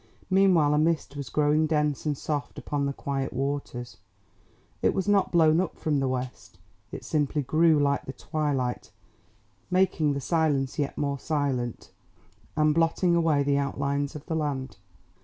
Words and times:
Meanwhile 0.31 0.73
a 0.73 0.79
mist 0.79 1.15
was 1.15 1.29
growing 1.29 1.67
dense 1.67 2.07
and 2.07 2.17
soft 2.17 2.57
upon 2.57 2.87
the 2.87 2.91
quiet 2.91 3.31
waters. 3.31 3.97
It 4.81 4.95
was 4.95 5.07
not 5.07 5.31
blown 5.31 5.61
up 5.61 5.77
from 5.77 5.99
the 5.99 6.07
west, 6.07 6.57
it 6.91 7.05
simply 7.05 7.43
grew 7.43 7.77
like 7.77 8.05
the 8.07 8.13
twilight, 8.13 8.89
making 9.69 10.13
the 10.13 10.19
silence 10.19 10.79
yet 10.79 10.97
more 10.97 11.19
silent 11.19 11.91
and 12.57 12.73
blotting 12.73 13.13
away 13.15 13.43
the 13.43 13.59
outlines 13.59 14.15
of 14.15 14.25
the 14.25 14.35
land. 14.35 14.77